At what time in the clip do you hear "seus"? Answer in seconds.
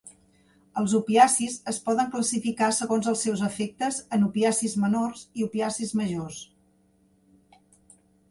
3.27-3.43